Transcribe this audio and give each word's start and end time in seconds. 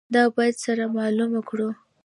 دا 0.13 0.23
باید 0.35 0.55
سره 0.65 0.83
معلومه 0.97 1.41
کړو. 1.49 1.69